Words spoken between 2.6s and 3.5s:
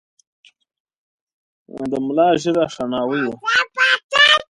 شناوۍ وه.